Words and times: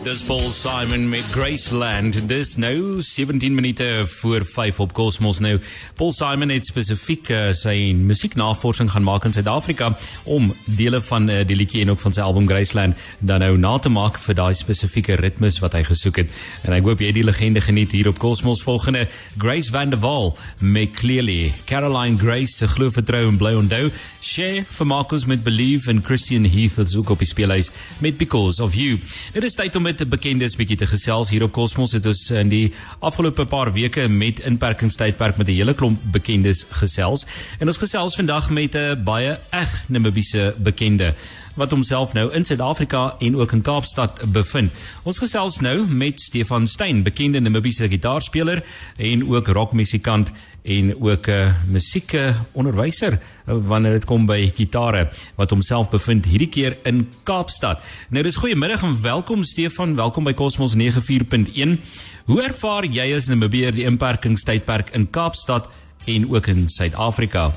Dis 0.00 0.22
Paul 0.24 0.48
Simon 0.48 1.08
met 1.08 1.26
Graceland. 1.28 2.28
Dis 2.28 2.54
nou 2.56 3.02
17 3.02 3.54
minute 3.54 4.04
voor 4.06 4.44
5 4.44 4.80
op 4.80 4.92
Cosmos 4.92 5.38
nou. 5.38 5.58
Paul 5.94 6.12
Simon 6.12 6.48
het 6.48 6.64
spesifiek 6.64 7.28
uh, 7.28 7.50
sy 7.52 7.92
musieknavorsing 7.92 8.88
gaan 8.90 9.04
maak 9.04 9.26
in 9.28 9.36
Suid-Afrika 9.36 9.90
om 10.24 10.54
dele 10.64 11.02
van 11.04 11.28
uh, 11.28 11.42
die 11.44 11.56
liedjie 11.56 11.82
en 11.84 11.92
ook 11.92 12.00
van 12.00 12.16
sy 12.16 12.24
album 12.24 12.48
Graceland 12.48 12.96
dan 13.18 13.44
nou 13.44 13.58
na 13.60 13.74
te 13.76 13.92
maak 13.92 14.16
vir 14.24 14.38
daai 14.40 14.54
spesifieke 14.56 15.18
ritmes 15.20 15.60
wat 15.60 15.76
hy 15.76 15.84
gesoek 15.90 16.22
het. 16.22 16.32
En 16.64 16.72
ek 16.78 16.88
hoop 16.88 17.04
jy 17.04 17.12
die 17.20 17.26
legende 17.28 17.60
geniet 17.60 17.92
hier 17.92 18.08
op 18.08 18.22
Cosmos 18.24 18.64
volgende 18.64 19.04
Grace 19.36 19.68
Van 19.68 19.92
der 19.92 20.00
Walt 20.00 20.40
met 20.64 20.96
Clearly, 20.96 21.52
Caroline 21.68 22.16
Grace 22.16 22.56
se 22.56 22.70
glo 22.72 22.88
vertrou 22.88 23.26
en 23.28 23.36
bly 23.36 23.52
onthou, 23.60 23.92
Share 24.20 24.66
vir 24.68 24.84
Marcus 24.86 25.24
met 25.24 25.40
Believe 25.40 25.88
en 25.88 26.02
Christian 26.04 26.44
Heath 26.44 26.76
het 26.76 26.92
ook 26.96 27.08
op 27.14 27.22
die 27.22 27.28
speellys 27.28 27.70
met 28.04 28.18
Because 28.20 28.60
of 28.62 28.74
You. 28.76 28.98
Dit 29.32 29.46
is 29.48 29.56
tyd 29.56 29.76
om 29.76 29.82
met 29.88 30.00
'n 30.00 30.08
bekendes 30.08 30.56
bietjie 30.56 30.76
te 30.76 30.86
gesels 30.86 31.30
hier 31.30 31.42
op 31.42 31.52
Cosmos. 31.52 31.90
Dit 31.90 32.04
is 32.04 32.30
in 32.30 32.48
die 32.48 32.72
afgelope 33.00 33.46
paar 33.46 33.72
weke 33.72 34.08
met 34.08 34.40
inperkingstydperk 34.40 35.36
met 35.36 35.48
'n 35.48 35.56
hele 35.56 35.74
klomp 35.74 35.98
bekendes 36.12 36.66
gesels. 36.70 37.26
En 37.58 37.66
ons 37.66 37.78
gesels 37.78 38.14
vandag 38.14 38.50
met 38.50 38.74
'n 38.74 39.02
baie 39.04 39.38
eg 39.50 39.84
Namibiese 39.88 40.54
bekende 40.58 41.14
wat 41.54 41.70
homself 41.70 42.12
nou 42.12 42.28
in 42.34 42.44
Suid-Afrika 42.44 43.14
en 43.18 43.36
ook 43.36 43.52
in 43.52 43.62
Kaapstad 43.62 44.20
bevind. 44.32 44.72
Ons 45.02 45.18
gesels 45.18 45.60
nou 45.60 45.86
met 45.86 46.20
Stefan 46.20 46.66
Stein, 46.68 47.02
bekende 47.02 47.40
Namibiese 47.40 47.88
gitaarspeler 47.88 48.62
en 48.96 49.26
ook 49.28 49.48
rockmusikant 49.48 50.30
en 50.62 50.94
ook 51.00 51.26
'n 51.26 51.30
uh, 51.30 51.54
musiekonderwyser 51.70 53.12
uh, 53.12 53.54
wanneer 53.66 53.92
dit 53.92 54.04
kom 54.04 54.26
by 54.26 54.52
gitare 54.54 55.10
wat 55.36 55.50
homself 55.50 55.90
bevind 55.90 56.24
hierdie 56.24 56.48
keer 56.48 56.76
in 56.84 57.08
Kaapstad. 57.22 57.82
Nou 58.10 58.22
dis 58.22 58.36
goeiemiddag 58.36 58.82
en 58.82 59.02
welkom 59.02 59.44
Stefan, 59.44 59.96
welkom 59.96 60.24
by 60.24 60.32
Cosmos 60.32 60.74
94.1. 60.74 61.80
Hoe 62.24 62.42
ervaar 62.42 62.84
jy 62.84 63.14
as 63.16 63.26
Namibier 63.26 63.72
die 63.72 63.84
inperkingstydperk 63.84 64.90
in 64.90 65.10
Kaapstad 65.10 65.68
en 66.04 66.30
ook 66.30 66.46
in 66.46 66.68
Suid-Afrika? 66.68 67.52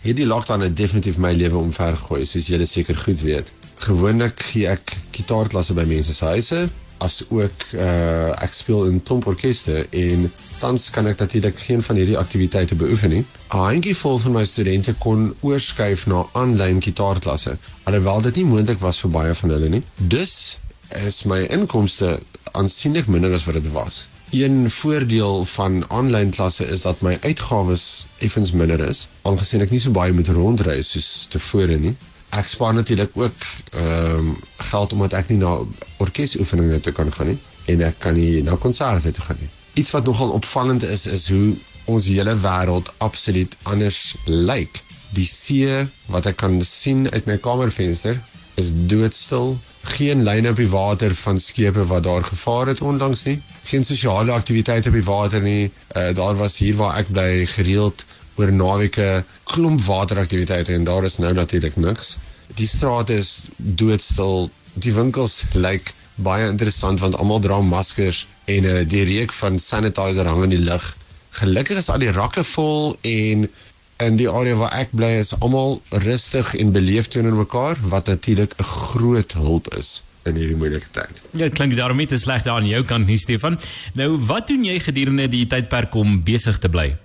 Hierdie 0.00 0.24
lockdown 0.26 0.62
het 0.64 0.76
definitief 0.76 1.18
my 1.20 1.34
lewe 1.36 1.58
omvergegooi, 1.60 2.22
soos 2.24 2.46
julle 2.48 2.64
seker 2.64 2.96
goed 2.96 3.20
weet. 3.20 3.48
Gewoonlik 3.84 4.38
gee 4.48 4.68
ek 4.72 4.94
gitaarklasse 5.12 5.74
by 5.76 5.84
mense 5.90 6.14
se 6.16 6.24
huise, 6.24 6.60
as 7.04 7.18
ook 7.28 7.66
uh 7.74 8.30
ek 8.44 8.54
speel 8.56 8.86
in 8.88 9.02
klomp 9.04 9.28
orkeste 9.28 9.82
en 10.02 10.24
tans 10.60 10.86
kan 10.94 11.08
ek 11.10 11.20
natuurlik 11.20 11.60
geen 11.66 11.84
van 11.84 12.00
hierdie 12.00 12.16
aktiwiteite 12.16 12.78
beoefen 12.80 13.12
nie. 13.12 13.22
'n 13.52 13.60
Handjie 13.66 13.96
vol 14.02 14.16
van 14.24 14.38
my 14.38 14.44
studente 14.48 14.94
kon 15.04 15.34
oorskuif 15.40 16.06
na 16.06 16.24
aanlyn 16.32 16.80
gitaarklasse, 16.80 17.58
alhoewel 17.84 18.24
dit 18.28 18.40
nie 18.40 18.48
moontlik 18.54 18.80
was 18.80 19.00
vir 19.04 19.12
baie 19.18 19.34
van 19.42 19.52
hulle 19.56 19.68
nie. 19.68 19.82
Dus 20.16 20.58
is 21.06 21.24
my 21.24 21.42
inkomste 21.58 22.20
aansienlik 22.52 23.06
minder 23.06 23.36
as 23.36 23.44
wat 23.44 23.60
dit 23.60 23.72
was. 23.76 24.06
Een 24.30 24.70
voordeel 24.70 25.44
van 25.44 25.90
aanlyn 25.90 26.30
klasse 26.30 26.66
is 26.66 26.82
dat 26.82 27.00
my 27.00 27.18
uitgawes 27.20 28.06
effens 28.18 28.52
minder 28.52 28.80
is, 28.80 29.08
aangesien 29.26 29.64
ek 29.64 29.72
nie 29.74 29.80
so 29.82 29.90
baie 29.96 30.14
moet 30.14 30.30
rondreis 30.30 30.92
soos 30.94 31.08
tevore 31.32 31.78
nie. 31.82 31.96
Ek 32.38 32.46
spaar 32.46 32.76
natuurlik 32.76 33.16
ook 33.18 33.46
ehm 33.72 34.20
um, 34.20 34.28
geld 34.70 34.94
omdat 34.94 35.16
ek 35.18 35.32
nie 35.32 35.40
na 35.40 35.56
orkesoefeninge 36.06 36.78
toe 36.80 36.92
kan 36.94 37.10
gaan 37.16 37.32
nie 37.32 37.40
en 37.74 37.82
ek 37.88 37.98
kan 38.06 38.14
nie 38.14 38.44
na 38.46 38.54
konserte 38.54 39.10
toe 39.16 39.24
gaan 39.26 39.42
nie. 39.42 39.50
Iets 39.82 39.90
wat 39.96 40.06
nogal 40.06 40.30
opvallend 40.38 40.86
is 40.86 41.08
is 41.10 41.26
hoe 41.34 41.56
ons 41.90 42.06
hele 42.06 42.36
wêreld 42.46 42.94
absoluut 42.98 43.56
anders 43.62 44.14
lyk. 44.30 44.78
Die 45.18 45.26
see 45.26 45.82
wat 46.06 46.30
ek 46.30 46.38
kan 46.44 46.62
sien 46.62 47.08
uit 47.10 47.26
my 47.26 47.40
kamervenster 47.48 48.22
is 48.60 48.72
doodstil 48.90 49.56
geen 49.96 50.22
lyne 50.24 50.50
op 50.52 50.58
die 50.60 50.68
water 50.68 51.14
van 51.14 51.38
skepe 51.40 51.84
wat 51.86 52.04
daar 52.04 52.24
gevaar 52.24 52.66
het 52.66 52.80
onlangs 52.80 53.24
nie. 53.24 53.42
Geen 53.64 53.84
sosiale 53.84 54.32
aktiwiteite 54.32 54.88
op 54.88 54.94
die 54.94 55.04
water 55.04 55.42
nie. 55.42 55.70
Uh, 55.96 56.14
daar 56.14 56.36
was 56.36 56.58
hier 56.58 56.76
waar 56.76 56.98
ek 57.00 57.12
bly 57.12 57.46
gereeld 57.46 58.04
oor 58.36 58.52
naweke 58.52 59.24
klomp 59.44 59.80
wateraktiwiteite 59.84 60.74
en 60.74 60.84
daar 60.84 61.04
is 61.04 61.18
nou 61.18 61.32
natuurlik 61.34 61.76
niks. 61.76 62.18
Die 62.54 62.68
strate 62.68 63.14
is 63.14 63.40
doodstil. 63.56 64.50
Die 64.74 64.92
winkels 64.94 65.42
lyk 65.52 65.92
baie 66.20 66.48
interessant 66.48 67.00
want 67.00 67.16
almal 67.16 67.40
dra 67.40 67.60
maskers 67.64 68.26
en 68.44 68.64
uh, 68.68 68.80
die 68.84 69.04
reuk 69.08 69.32
van 69.32 69.58
sanitizer 69.58 70.28
hang 70.28 70.44
in 70.48 70.56
die 70.56 70.64
lug. 70.64 70.84
Gelukkig 71.40 71.78
is 71.78 71.88
al 71.88 72.02
die 72.02 72.12
rakke 72.12 72.44
vol 72.44 72.96
en 73.06 73.48
in 74.00 74.16
die 74.16 74.28
area 74.28 74.56
waar 74.56 74.72
ek 74.76 74.92
bly 74.96 75.10
is 75.20 75.32
almal 75.44 75.80
rustig 76.04 76.54
en 76.56 76.72
beleefd 76.72 77.12
teenoor 77.14 77.36
mekaar 77.42 77.80
wat 77.92 78.06
natuurlik 78.08 78.54
'n 78.56 78.64
groot 78.64 79.32
hulp 79.32 79.74
is 79.76 80.02
in 80.28 80.34
hierdie 80.34 80.56
moeilike 80.56 80.90
tyd. 80.90 81.20
Ja, 81.32 81.48
dit 81.48 81.52
klink 81.52 81.76
daarom 81.76 81.96
nie 81.96 82.06
te 82.06 82.18
sleg 82.18 82.42
daar 82.42 82.60
aan 82.60 82.68
jou 82.68 82.84
kant 82.84 83.06
nie, 83.06 83.18
Stefan. 83.18 83.58
Nou, 83.94 84.18
wat 84.26 84.48
doen 84.48 84.64
jy 84.64 84.78
gedurende 84.80 85.28
die 85.28 85.46
tydperk 85.46 85.94
om 85.94 86.22
besig 86.24 86.58
te 86.58 86.68
bly? 86.68 86.96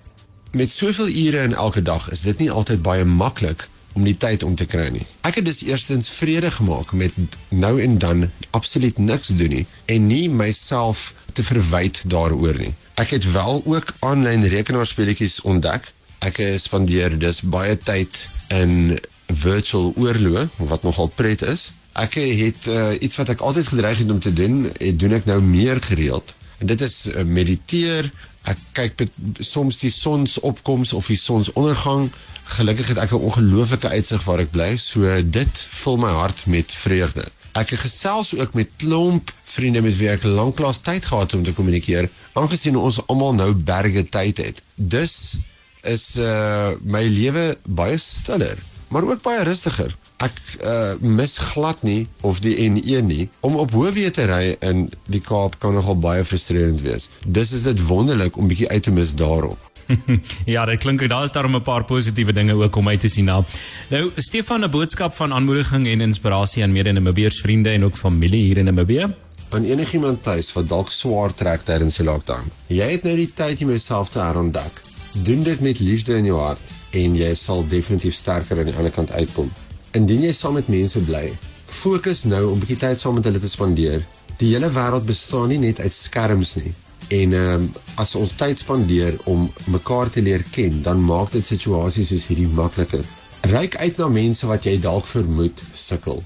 Met 0.51 0.71
soveel 0.71 1.07
ure 1.07 1.43
in 1.43 1.53
elke 1.53 1.81
dag 1.81 2.09
is 2.11 2.21
dit 2.21 2.37
nie 2.37 2.51
altyd 2.51 2.81
baie 2.81 3.05
maklik 3.05 3.67
om 3.95 4.03
die 4.03 4.17
tyd 4.17 4.43
om 4.43 4.55
te 4.55 4.65
kry 4.67 4.89
nie. 4.91 5.05
Ek 5.27 5.39
het 5.39 5.45
dus 5.47 5.63
eerstens 5.63 6.09
vrede 6.09 6.51
gemaak 6.51 6.91
met 6.91 7.15
nou 7.49 7.81
en 7.81 7.97
dan 7.97 8.31
absoluut 8.51 8.97
niks 8.97 9.27
doen 9.27 9.49
nie 9.49 9.65
en 9.91 10.07
nie 10.07 10.29
myself 10.29 11.13
te 11.33 11.43
verwyd 11.43 12.03
daaroor 12.11 12.59
nie. 12.59 12.73
Ek 12.99 13.11
het 13.15 13.31
wel 13.31 13.61
ook 13.65 13.93
aanlyn 13.99 14.47
rekenaarspeletjies 14.51 15.41
ontdek 15.41 15.91
ek 16.25 16.41
spandeer 16.61 17.17
dus 17.19 17.41
baie 17.41 17.77
tyd 17.77 18.29
in 18.53 18.97
virtual 19.27 19.93
oorloë 19.97 20.47
wat 20.69 20.83
nogal 20.83 21.09
pret 21.15 21.41
is. 21.41 21.71
Ek 21.95 22.17
het 22.19 22.67
uh, 22.67 22.93
iets 22.99 23.17
wat 23.21 23.31
ek 23.33 23.43
altyd 23.45 23.67
gedreig 23.71 24.01
het 24.03 24.11
om 24.11 24.19
te 24.19 24.33
doen, 24.33 24.65
het 24.77 24.99
doen 24.99 25.15
ek 25.15 25.29
nou 25.29 25.39
meer 25.41 25.79
gereeld. 25.81 26.35
En 26.59 26.67
dit 26.67 26.81
is 26.81 27.05
uh, 27.07 27.23
mediteer. 27.23 28.09
Ek 28.45 28.59
kyk 28.77 29.05
soms 29.39 29.79
die 29.81 29.91
sonsopkoms 29.91 30.93
of 30.93 31.07
die 31.07 31.19
sonsondergang. 31.19 32.11
Gelukkig 32.57 32.91
het 32.93 33.01
ek 33.01 33.15
'n 33.15 33.25
ongelooflike 33.29 33.89
uitsig 33.89 34.23
waar 34.27 34.43
ek 34.43 34.51
bly, 34.51 34.75
so 34.77 35.07
dit 35.23 35.63
vul 35.81 35.97
my 35.97 36.11
hart 36.19 36.45
met 36.45 36.71
vreugde. 36.71 37.25
Ek 37.55 37.71
het 37.71 37.79
gesels 37.79 38.35
ook 38.35 38.53
met 38.53 38.69
klomp 38.77 39.31
vriende 39.43 39.81
met 39.81 39.97
wie 39.97 40.09
ek 40.11 40.27
lanklaas 40.27 40.81
tyd 40.83 41.05
gehad 41.05 41.31
het 41.31 41.39
om 41.39 41.43
te 41.47 41.53
kommunikeer, 41.55 42.09
aangesien 42.33 42.75
ons 42.75 42.99
almal 43.07 43.33
nou 43.33 43.53
berge 43.53 44.03
tyd 44.09 44.37
het. 44.37 44.61
Dus 44.75 45.39
is 45.85 46.17
uh 46.17 46.73
my 46.83 47.03
lewe 47.07 47.57
baie 47.67 47.97
stiller, 47.97 48.57
maar 48.87 49.03
ook 49.03 49.21
baie 49.21 49.43
rustiger. 49.43 49.95
Ek 50.23 50.35
uh 50.63 50.95
mis 50.99 51.37
glad 51.53 51.83
nie 51.83 52.07
of 52.21 52.39
die 52.39 52.55
N1 52.69 53.05
nie. 53.05 53.29
Om 53.41 53.59
op 53.61 53.71
hoofweë 53.75 54.11
te 54.15 54.25
ry 54.31 54.55
in 54.61 54.89
die 55.11 55.21
Kaap 55.21 55.59
kan 55.59 55.75
nogal 55.75 55.99
baie 55.99 56.25
frustrerend 56.25 56.81
wees. 56.81 57.09
Dis 57.25 57.53
is 57.53 57.63
dit 57.67 57.87
wonderlik 57.87 58.37
om 58.37 58.47
bietjie 58.51 58.69
uit 58.69 58.83
te 58.83 58.91
mis 58.91 59.15
daarop. 59.15 59.71
ja, 60.55 60.65
dit 60.65 60.79
klink 60.81 61.03
daar 61.09 61.23
is 61.23 61.31
daar 61.31 61.49
'n 61.49 61.61
paar 61.61 61.83
positiewe 61.83 62.33
dinge 62.33 62.53
ook 62.53 62.75
om 62.75 62.87
uit 62.87 62.99
te 62.99 63.07
sien 63.07 63.25
nou. 63.25 63.43
Nou 63.89 64.11
Stefan 64.15 64.63
'n 64.63 64.69
boodskap 64.69 65.13
van 65.13 65.33
aanmoediging 65.33 65.87
en 65.87 66.01
inspirasie 66.01 66.63
aan 66.63 66.71
mede-Namibiërs 66.71 67.41
vriende 67.41 67.69
en 67.69 67.83
ook 67.83 67.97
familie 67.97 68.43
hier 68.43 68.57
in 68.57 68.65
Namibië. 68.65 69.13
Aan 69.49 69.63
enigiemand 69.63 70.23
tuis 70.23 70.53
wat 70.53 70.67
dalk 70.67 70.91
swaar 70.91 71.33
trek 71.33 71.61
tydens 71.63 71.95
die 71.95 72.05
lockdown. 72.05 72.51
Jy 72.67 72.91
het 72.91 73.03
nou 73.03 73.15
die 73.15 73.33
tyd 73.33 73.61
om 73.61 73.67
jouself 73.67 74.09
te 74.09 74.19
herontdek. 74.19 74.81
Doen 75.23 75.43
dit 75.43 75.59
met 75.59 75.79
liefde 75.79 76.17
in 76.19 76.25
jou 76.27 76.39
hart 76.39 76.71
en 76.91 77.13
jy 77.15 77.29
sal 77.39 77.63
definitief 77.71 78.15
sterker 78.17 78.59
aan 78.59 78.67
die 78.67 78.75
ander 78.75 78.91
kant 78.91 79.11
uitkom. 79.15 79.47
Indien 79.95 80.25
jy 80.25 80.33
saam 80.35 80.57
met 80.59 80.67
mense 80.67 80.99
bly, 81.07 81.29
fokus 81.71 82.25
nou 82.27 82.41
om 82.49 82.57
'n 82.57 82.63
bietjie 82.65 82.81
tyd 82.81 82.99
saam 82.99 83.15
met 83.15 83.23
hulle 83.29 83.39
te 83.39 83.49
spandeer. 83.49 84.03
Die 84.41 84.51
hele 84.51 84.67
wêreld 84.75 85.05
bestaan 85.07 85.47
nie 85.47 85.57
net 85.57 85.79
uit 85.79 85.93
skerms 85.93 86.55
nie. 86.55 86.73
En 87.07 87.33
ehm 87.33 87.61
um, 87.61 87.71
as 87.95 88.15
ons 88.15 88.35
tyd 88.35 88.59
spandeer 88.59 89.15
om 89.23 89.51
mekaar 89.65 90.09
te 90.09 90.21
leer 90.21 90.43
ken, 90.51 90.81
dan 90.81 90.99
maak 90.99 91.31
dit 91.31 91.47
situasies 91.47 92.07
soos 92.07 92.27
hierdie 92.27 92.47
makliker. 92.47 93.05
Ryk 93.41 93.75
uit 93.77 93.97
na 93.97 94.07
mense 94.07 94.47
wat 94.47 94.65
jy 94.65 94.79
dalk 94.79 95.05
vermoed 95.05 95.63
sukkel. 95.73 96.23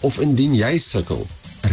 Of 0.00 0.18
indien 0.18 0.54
jy 0.54 0.78
sukkel, 0.78 1.26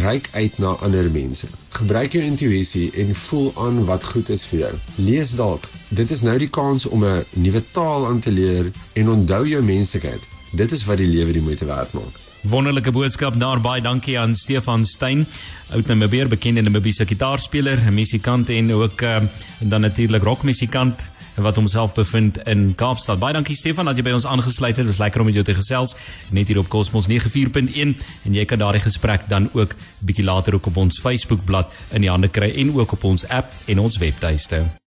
reik 0.04 0.28
uit 0.32 0.58
na 0.58 0.76
ander 0.84 1.10
mense. 1.10 1.48
Gebruik 1.80 2.12
jou 2.12 2.24
intuïsie 2.24 2.90
en 2.92 3.14
voel 3.14 3.52
aan 3.56 3.84
wat 3.84 4.04
goed 4.04 4.28
is 4.28 4.44
vir 4.44 4.58
jou. 4.58 4.74
Lees 4.96 5.32
dalk. 5.38 5.64
Dit 5.88 6.10
is 6.10 6.20
nou 6.20 6.38
die 6.38 6.50
kans 6.52 6.86
om 6.86 7.04
'n 7.04 7.24
nuwe 7.32 7.62
taal 7.70 8.06
aan 8.06 8.20
te 8.20 8.30
leer 8.30 8.70
en 8.92 9.08
onthou 9.08 9.48
jou 9.48 9.62
menslikheid. 9.62 10.20
Dit 10.52 10.72
is 10.72 10.84
wat 10.84 10.96
die 10.96 11.06
lewe 11.06 11.32
die 11.32 11.42
moeite 11.42 11.64
werd 11.64 11.92
maak. 11.92 12.14
Wonderlike 12.42 12.92
boodskap 12.92 13.38
daarby. 13.38 13.80
Dankie 13.80 14.18
aan 14.18 14.34
Stefan 14.34 14.84
Stein, 14.84 15.26
oud 15.70 15.86
Namibier 15.86 16.28
bekende 16.28 16.62
Namibiese 16.62 17.06
gitaarspeler, 17.06 17.78
musikant 17.92 18.48
en 18.48 18.72
ook 18.72 19.00
uh, 19.00 19.16
dan 19.58 19.80
natuurlik 19.80 20.22
rockmusikant 20.22 21.10
wat 21.42 21.54
homself 21.54 21.94
bevind 21.94 22.38
in 22.46 22.74
Kaapstad. 22.74 23.18
Baie 23.18 23.32
dankie 23.32 23.56
Stefan 23.56 23.84
dat 23.84 23.96
jy 23.96 24.02
by 24.02 24.14
ons 24.16 24.26
aangesluit 24.26 24.76
het. 24.76 24.84
Dit 24.86 24.94
was 24.94 25.02
lekker 25.02 25.20
om 25.20 25.26
met 25.30 25.38
jou 25.38 25.44
te 25.44 25.54
gesels 25.54 25.94
net 26.30 26.50
hier 26.50 26.58
op 26.58 26.68
Cosmos 26.68 27.06
94.1 27.10 27.94
en 28.24 28.34
jy 28.34 28.44
kan 28.44 28.58
daardie 28.58 28.82
gesprek 28.82 29.28
dan 29.28 29.50
ook 29.52 29.74
bietjie 29.98 30.26
later 30.26 30.54
ook 30.54 30.66
op 30.66 30.76
ons 30.76 31.00
Facebook 31.00 31.44
bladsy 31.44 31.94
in 31.94 32.06
die 32.06 32.10
hande 32.10 32.28
kry 32.28 32.52
en 32.54 32.74
ook 32.74 32.92
op 32.98 33.04
ons 33.04 33.26
app 33.28 33.54
en 33.66 33.86
ons 33.86 33.98
webtuiste. 33.98 34.78